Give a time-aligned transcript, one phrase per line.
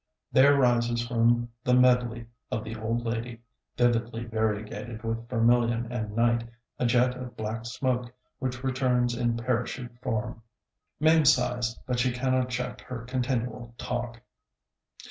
[0.31, 3.41] There rises from the medley of the old lady,
[3.77, 6.43] vividly variegated with vermilion and night,
[6.79, 10.41] a jet of black smoke, which returns in parachute form.
[10.99, 14.21] Mame sighs, but she cannot check her continual talk.